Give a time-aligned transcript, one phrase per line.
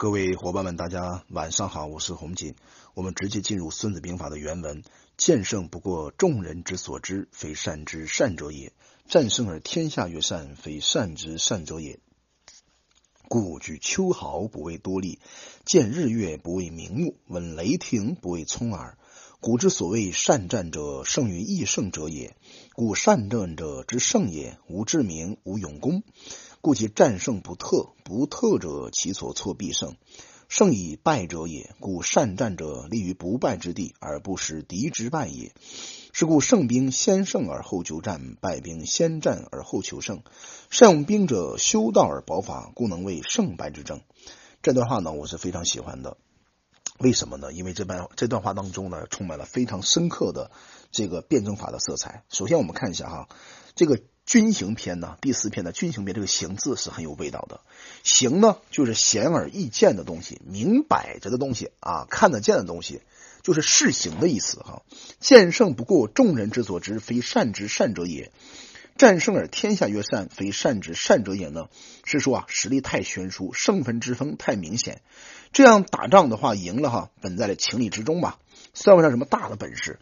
[0.00, 2.54] 各位伙伴们，大家晚上好，我是洪锦。
[2.94, 4.84] 我们直接进入《孙子兵法》的原文：
[5.16, 8.70] 剑圣不过众人之所知，非善之善者也；
[9.08, 11.98] 战胜而天下曰善，非善之善者也。
[13.28, 15.18] 故举秋毫不为多利，
[15.64, 18.96] 见日月不为明目，闻雷霆不为聪耳。
[19.40, 22.36] 古之所谓善战者，胜于易胜者也。
[22.74, 26.04] 故善战者之胜也，无智明，无勇功。
[26.60, 29.96] 故其战胜不特，不特者，其所措必胜。
[30.48, 31.74] 胜以败者也。
[31.78, 35.52] 故善战者立于不败之地，而不使敌之败也。
[36.12, 40.22] 是故胜兵先胜而后求战，败兵先战而后求胜。
[40.70, 44.00] 善用兵者，修道而保法，故能为胜败之争。
[44.62, 46.16] 这段话呢，我是非常喜欢的。
[46.98, 47.52] 为什么呢？
[47.52, 50.50] 因为这段这段话当中呢，充满了非常深刻的
[50.90, 52.24] 这个辩证法的色彩。
[52.30, 53.28] 首先，我们看一下哈，
[53.76, 54.00] 这个。
[54.28, 57.62] 军行篇呢，第四篇的军行篇，这个“行”字是很有味道的。
[58.02, 63.00] 行呢，就是显而易见的东西，明摆着的东西啊，看得见的东西，
[63.42, 64.82] 就是事行的意思哈。
[65.18, 68.30] 剑胜不过众人之所知，非善之善者也。
[68.98, 71.70] 战胜而天下曰善，非善之善者也呢？
[72.04, 75.00] 是说啊，实力太悬殊，胜分之分太明显。
[75.54, 78.38] 这样打仗的话，赢了哈，本在了情理之中吧，
[78.74, 79.98] 算不上什么大的本事。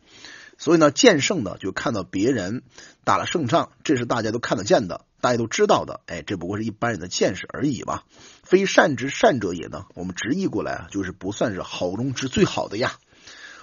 [0.58, 2.62] 所以呢，剑胜呢就看到别人
[3.04, 6.00] 打了胜仗，这是大家都看得见的，大家都知道的。
[6.06, 8.04] 哎，这不过是一般人的见识而已吧。
[8.42, 9.84] 非善之善者也呢？
[9.94, 12.98] 我们直译过来啊，就是不算是好中之最好的呀，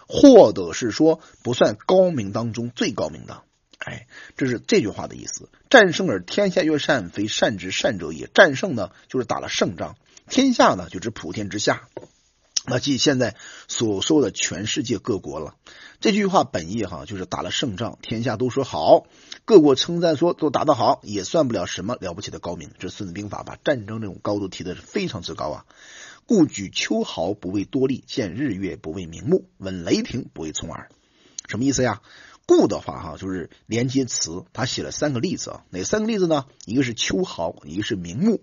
[0.07, 3.41] 或者是说不算高明当中最高明的。
[3.79, 5.49] 哎，这是这句话的意思。
[5.69, 8.29] 战胜而天下曰善，非善之善者也。
[8.33, 9.95] 战胜呢，就是打了胜仗，
[10.29, 11.87] 天下呢，就指普天之下。
[12.65, 13.35] 那即现在
[13.67, 15.55] 所说的全世界各国了。
[15.99, 19.05] 这句话本意哈，就是打了胜仗，天下都说好，
[19.45, 22.71] 各国称赞说都打得好，也算不了什么了不起的高明。
[22.79, 25.65] 这《孙子兵法》把战争这种高度提的是非常之高啊。
[26.25, 30.89] 故举秋毫不为多利，见日月不为明目，闻雷霆不为聪耳。
[31.47, 32.01] 什么意思呀？
[32.45, 35.63] 故的话哈，就是连接词，他写了三个例子啊。
[35.69, 36.45] 哪三个例子呢？
[36.65, 38.41] 一个是秋毫，一个是明目。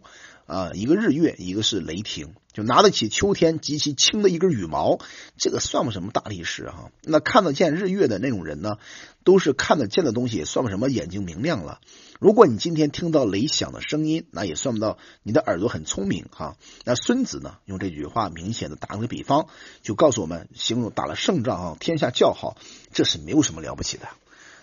[0.51, 4.99] 啊，一个日月，一个是雷霆，就拿得起秋天极其轻的一根羽毛，
[5.37, 6.91] 这个算不什么大力士哈。
[7.05, 8.79] 那看得见日月的那种人呢，
[9.23, 11.81] 都是看得见的东西，算不什么眼睛明亮了。
[12.19, 16.57] 如果你今天听到雷响的声音，那也算不到你的耳朵很聪明哈。
[16.85, 19.47] 那孙子呢，用这句话明显的打了个比方，
[19.83, 22.57] 就告诉我们，形容打了胜仗啊，天下叫好，
[22.93, 24.09] 这是没有什么了不起的。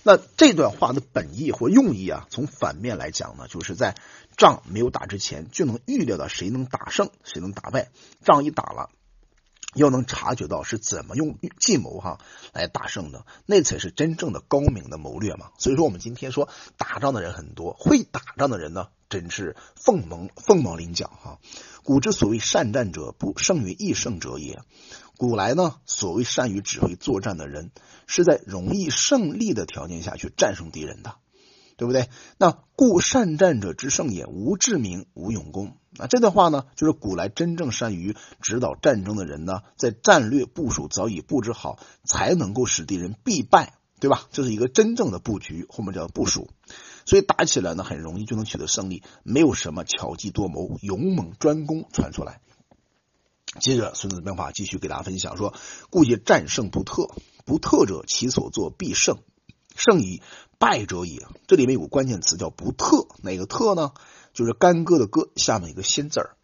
[0.08, 3.98] 那这段话的本意或用意啊，从反面来讲呢，就是在
[4.38, 7.90] 仗没有打之前就能预料到谁能打胜，谁能打败。
[8.24, 8.90] 仗一打了，
[9.74, 12.20] 要能察觉到是怎么用计谋哈
[12.54, 15.52] 来打胜的，那才是真正的高明的谋略嘛。
[15.58, 16.48] 所以说，我们今天说
[16.78, 21.40] 打仗的人很多，会打仗的人呢，真是凤毛凤毛麟角哈。
[21.84, 24.62] 古之所谓善战者，不胜于易胜者也。
[25.18, 27.72] 古来呢，所谓善于指挥作战的人，
[28.06, 31.16] 是在容易胜利的条件下去战胜敌人的，
[31.76, 32.08] 对不对？
[32.38, 35.76] 那故善战者之胜也，无智明，无勇功。
[35.94, 44.28] 那这段话呢，就是古来真正善于指导战争的人呢，在战略部署早已布置好，才能够使敌人必败，对吧？
[44.32, 46.52] 这是一个真正的布局，后面叫部署。
[47.08, 52.40] 所以打起来呢，很容易就能取得胜利，没有什么巧计多谋、勇猛专攻传出来。
[53.60, 55.54] 接着，《孙子兵法》继续给大家分享说
[55.90, 57.10] ：“故其战胜不特，
[57.46, 59.18] 不特者，其所作必胜，
[59.76, 60.22] 胜以
[60.60, 63.94] 败者也。”这里面有个关键词叫“不特”，哪个“特”呢？
[64.34, 66.36] 就是干戈的“戈”下面一个“新”字儿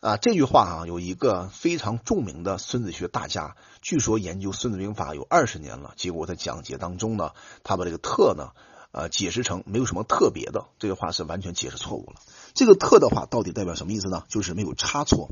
[0.00, 0.16] 啊。
[0.18, 7.30] 这句话啊，有一个非常著名的孙子学大家，据说研究《孙子兵法》有二十年了，结果在讲解当中呢，
[7.64, 8.50] 他把这个“特”呢，
[8.94, 12.20] 呃，解释成没有什么特别的，这个话是完全解释错误了。
[12.54, 14.22] 这个“特”的话到底代表什么意思呢？
[14.28, 15.30] 就是没有差错。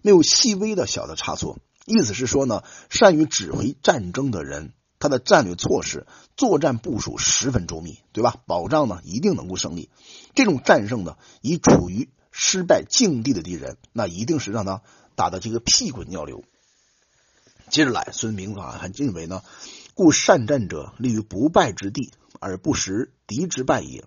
[0.00, 6.06] 没有细微的小的差错，意思是说呢，善于指挥战争的人，他的战略措施、
[6.38, 8.36] 作战部署十分周密，对吧？
[8.46, 9.90] 保障呢一定能够胜利。
[10.34, 14.80] 这种战胜呢，以处于失败境地的敌人，那一定是让他
[15.14, 16.42] 打的这个屁滚尿流。
[17.68, 19.42] 接着来，孙明法还认为呢，
[19.92, 22.10] 故善战者立于不败之地，
[22.42, 24.04] 而不识敌之败也。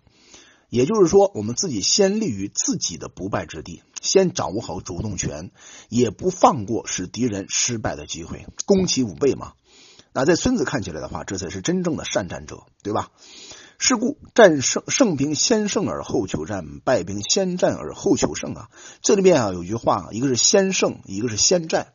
[0.69, 5.51] 也就是说，我们自己先立于自己的不败之地，先掌握好主动权，
[5.89, 9.53] 也不放过使敌人失败的机会，攻其五倍嘛。
[10.11, 13.11] 那在孙子看起来的话，这才是真正的善战者，对吧？
[13.77, 18.69] 是故战胜胜兵先胜而后求战，败兵先战而后求胜啊。
[19.01, 21.93] 这里面啊有句话，一个是先胜，一个是先战。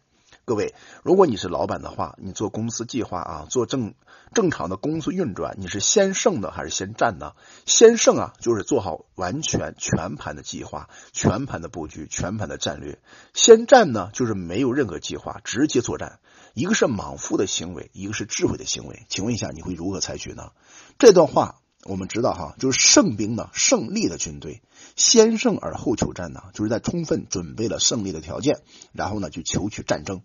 [0.50, 0.74] 各位，
[1.04, 3.94] 如果你是老板的话，你做公司计划啊，做正
[4.34, 7.34] 正常的公司运转，你是先胜的还是先战呢？
[7.66, 12.96] 先胜啊，就是做好完全全盘的计划、全盘的布局、全盘的战略；
[13.32, 16.18] 先战呢，就是没有任何计划，直接作战。
[16.54, 19.06] 一个是莽夫的行为，一个是智慧的行为。
[19.08, 20.50] 请问一下，你会如何采取呢？
[20.98, 24.62] 这段话我们知道哈，就是胜兵呢，胜利的军队
[24.96, 28.58] 先胜而后求战呢，就是在充分准备了胜利的条件，
[28.92, 30.22] 然后呢去求取战争。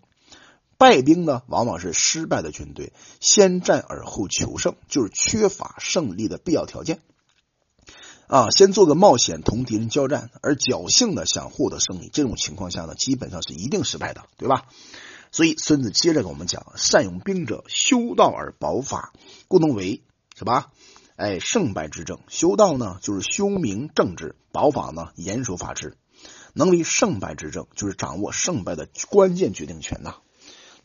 [0.78, 7.00] 败兵呢，往往是失败的军队先战而后求胜，就是缺乏胜利的必要条件。
[8.26, 14.64] 啊，先做个冒险同敌人交战，而侥幸的想获得胜利，这种情况下呢，基本上是一定失败的，对吧？
[15.32, 19.12] 所以孙子接着跟我们讲：善用兵者，修道而保法，
[19.48, 20.02] 故能为
[20.34, 20.66] 什么？
[21.16, 22.18] 哎，胜败之政。
[22.28, 25.96] 修道呢，就是修明政治；保法呢，严守法治。
[26.52, 30.16] 能为胜败之政，就是掌握胜败的关键决定权呐。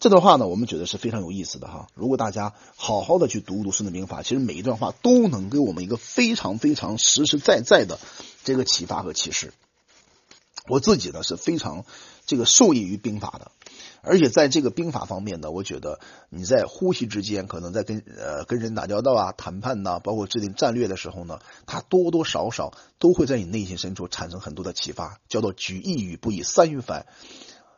[0.01, 1.87] 这段话呢，我们觉得是非常有意思的哈。
[1.93, 7.99] 如果大家好好的去读读《孙子兵法》，其实每一段话都能给我们一个非常非常实实在在的
[8.43, 9.53] 这个启发和启示。
[10.67, 11.85] 我自己呢是非常
[12.25, 13.51] 这个受益于兵法的，
[14.01, 15.99] 而且在这个兵法方面呢，我觉得
[16.29, 21.37] 你在呼吸之间，可能在跟呃跟人打交道啊、谈判呐，包括制定战略的时候呢，
[21.67, 27.05] 它多多少少都会在你内心深处产生很多的启发，叫做举一隅不以三隅反。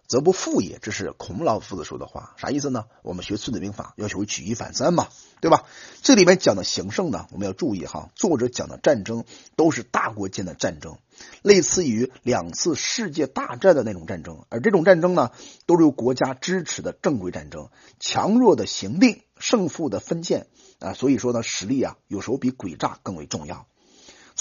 [0.07, 2.85] 则不复也，这是孔老夫子说的话，啥意思呢？
[3.01, 5.07] 我们学孙子兵法要学会举一反三嘛，
[5.41, 5.63] 对吧？
[6.01, 9.23] 这里面讲的形胜呢，我们要注意哈，作者讲的战争
[9.55, 10.97] 都是大国间的战争，
[11.41, 15.31] 类似于两次世界大战的那种战争，而这种战争呢，
[15.65, 17.69] 都是由国家支持的正规战争，
[18.00, 20.47] 强弱的行定，胜负的分界
[20.79, 23.65] 啊，所以说呢，实力啊，有时候比诡诈更为重要。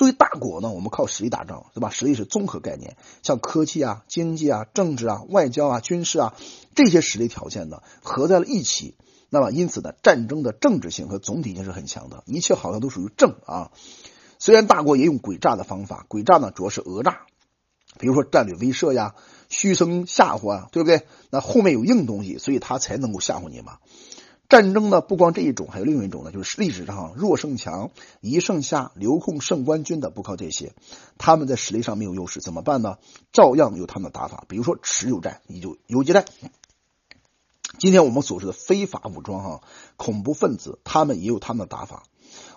[0.02, 1.88] 作为大国呢，我们靠实力打仗，对吧？
[1.88, 6.34] 实力是综合概念，像科技啊、经济啊、政治啊、外交啊、军事啊
[6.74, 8.96] 这些实力条件呢，合在了一起。
[9.30, 13.70] 那么，因此呢，战争的政治性和总体性是很强的，一切好像都属于正啊。
[14.40, 17.20] 虽然大国也用诡诈的方法，诡诈呢主要是讹诈，
[18.00, 19.14] 比如说战略威慑呀、
[19.48, 21.06] 虚声吓唬啊，对不对？
[21.30, 23.78] 那后面有硬东西，所以他才能够吓唬你嘛。
[24.52, 27.90] 战争呢，不光这一种，还有另一种呢，就是历史上弱胜强、
[28.20, 30.74] 一胜下、留控胜官军的，不靠这些，
[31.16, 32.98] 他们在实力上没有优势，怎么办呢？
[33.32, 36.26] 照样有他们的打法，比如说持久战、以就游击战。
[37.78, 39.60] 今天我们所说的非法武装哈，
[39.96, 42.02] 恐怖分子，他们也有他们的打法。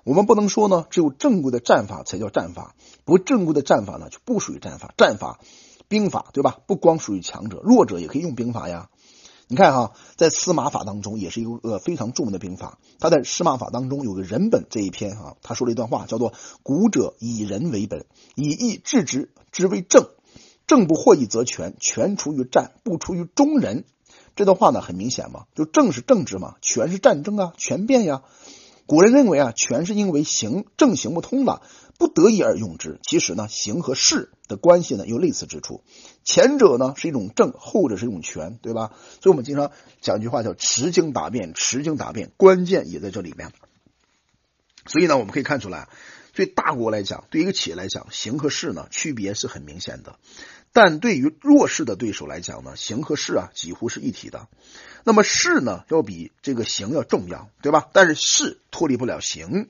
[0.04, 2.76] 我们不能说呢，只有正规的战法才叫战法，
[3.06, 4.94] 不正规的战法呢就不属于战法。
[4.98, 5.40] 战法、
[5.88, 6.58] 兵法，对吧？
[6.68, 8.90] 不光属于强者，弱者也可以用兵法呀。
[9.48, 12.80] 你看哈，在司马法当中也是一个非常著名的兵法。
[13.00, 16.34] 他在司马法当中有个人本这一篇哈，他说了一段话，叫做
[16.64, 18.06] “古者以人为本，
[18.36, 20.10] 以义治之，之为政。
[20.66, 23.86] 政不获义则全，全出于战，不出于中人。”
[24.36, 28.24] 这段话呢很明显嘛，就政是政治嘛，权是战争啊，权变呀。
[28.86, 31.62] 古人认为啊，权是因为行政行不通了。
[31.98, 35.82] 不得已而用之，其实呢，行和势的关系呢有类似之处。
[36.26, 38.92] 前者呢是一种正，后者是一种权，对吧？
[39.22, 39.72] 所以我们经常
[40.02, 43.54] 讲一句话叫“持经答辩”，持经答辩，关键也在这里面。
[44.86, 45.88] 所以呢，我们可以看出来，
[46.34, 50.20] 对大国来讲，对一个企业来讲，行和势呢区别是很明显的。
[50.76, 54.50] 但对于弱势的对手来讲呢，行和势啊几乎是一体的。
[55.06, 57.88] 那么势呢要比这个行要重要，对吧？
[57.94, 59.70] 但是势脱离不了行。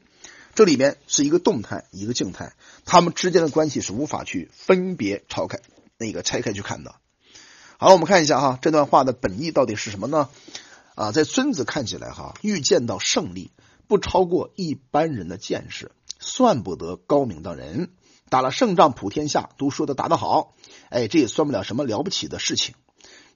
[0.56, 2.54] 这里面是一个动态，一个静态，
[2.86, 5.60] 他们之间的关系是无法去分别拆开
[6.00, 6.96] 那个拆开去看的。
[7.78, 10.30] 好了，我们看一下哈，这段话的本意到底是什么呢？
[10.96, 13.52] 啊，在孙子看起来哈，预见到胜利，
[13.88, 17.92] 不超过一般人的见识，算不得高明的人。
[18.30, 20.54] 打了胜仗，普天下都说的打得好，
[20.90, 22.76] 哎，这也算不了什么了不起的事情。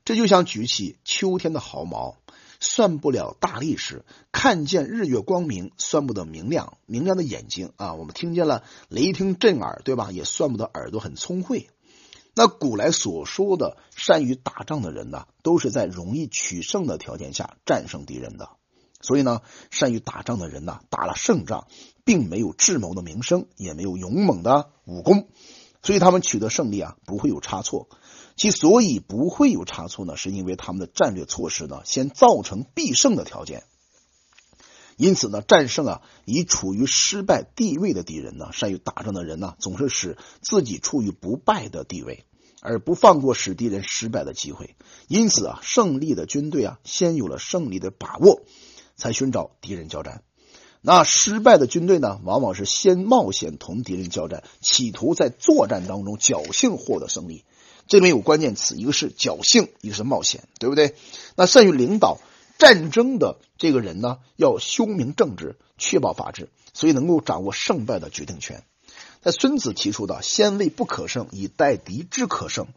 [0.06, 2.18] 这就像举起秋天的毫毛。
[2.62, 4.04] 算不了大力士，
[4.34, 7.94] 看见日月光明，算不得明亮明亮的眼睛啊！
[7.94, 10.12] 我们听见了雷霆震耳，对吧？
[10.12, 11.70] 也算不得耳朵很聪慧。
[12.36, 18.50] 那古来所说的善于打仗的人呢，都是在容易取胜的条件下战胜敌人的。
[19.02, 19.42] 所以呢，
[19.72, 21.68] 善于打仗的人呢，打了胜仗，
[22.04, 25.30] 并没有智谋的名声，也没有勇猛的武功，
[25.82, 27.88] 所以他们取得胜利啊，不会有差错。
[28.36, 33.64] 其所以不会有差错呢，是因为他们的战略措施呢，先造成必胜的条件。
[34.96, 42.26] 因此呢，战胜啊，已处于失败地位的敌人呢，善于打仗的人呢，总是使自己处于不败的地位，
[42.62, 44.76] 而不放过使敌人失败的机会。
[45.08, 48.42] 因此啊，胜利的军队啊，先有了胜利的把握，
[49.00, 50.22] 才寻找敌人交战。
[50.82, 57.44] 那失败的军队呢，往往是先冒险同敌人交战，企图在作战当中侥幸获得胜利。
[57.88, 60.96] 这里面有关键词，一个是侥幸，一个是冒险，对不对？
[61.36, 62.20] 那善于领导
[62.60, 68.64] 战争的这个人呢，要修明正直，确保法治，所以能够掌握胜败的决定权。
[69.22, 72.68] 在孙子提出的“先为不可胜，以待敌之可胜”，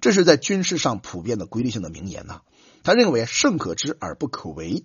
[0.00, 2.40] 这是在军事上普遍的规律性的名言呐。
[2.82, 4.82] 他认为胜可知而不可为。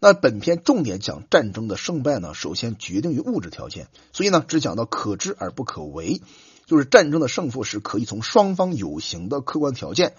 [0.00, 6.20] 那本篇重点讲战争的胜败呢，首先决定于物质条件，所以呢，只讲到可知而不可为。
[6.66, 10.14] 就是战争的胜负是可以从双方有形的客观条件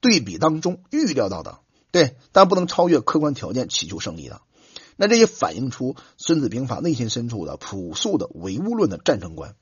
[0.00, 1.58] 对比当中预料到的，
[1.90, 4.40] 对，但不能超越客观条件祈求胜利的。
[4.96, 9.56] 那这也反映出《孙子兵法》内心深处的朴素的唯物论的战争观。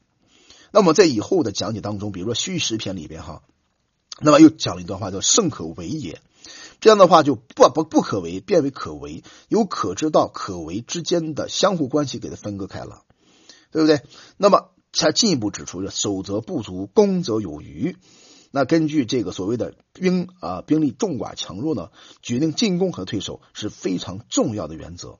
[0.70, 3.42] 那么在以后的讲解当中，比如说《虚实篇》里边哈，
[4.20, 6.20] 那么又讲了一段话，叫“胜可为也”。
[6.82, 13.04] 这样的话就不不不可为变为可为，由可知道可为之间的相互关系给它分割开了，
[13.70, 14.02] 对不对？
[14.36, 14.68] 那么。
[14.94, 17.96] 才进一步指出，守则不足，攻则有余。
[18.50, 21.88] 那根据这个所谓的兵啊兵力众寡强弱呢，
[22.20, 25.18] 决定进攻和退守是非常重要的原则。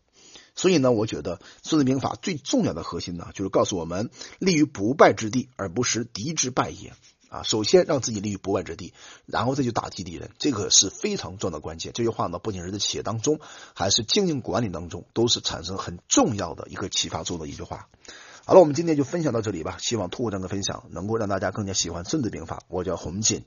[0.54, 6.92] 所以呢，我觉得《孙子兵法》最重要的核心呢，就是告诉我们立于不败之地，而不是敌之败也。
[7.32, 8.92] 啊，首先让自己立于不败之地，
[9.24, 11.92] 然后再去打击敌人，这个是非常重要的关键。
[11.94, 13.40] 这句话呢，不仅是在企业当中，
[13.74, 17.88] 还是经营管理当中，都是产生很重要的一个启发作用的一句话。
[18.44, 19.78] 好了，我们今天就分享到这里吧。
[19.80, 22.58] 希望通过这样的分享，能够让大家更加喜欢《孙子兵法》。
[22.68, 23.46] 我叫洪进。